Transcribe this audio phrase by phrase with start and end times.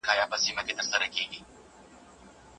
[0.03, 1.39] د ټولني ملاتړ څه دی؟